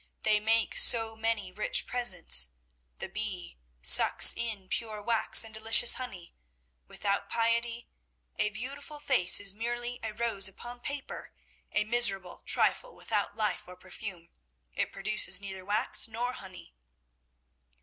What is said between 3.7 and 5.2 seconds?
sucks in pure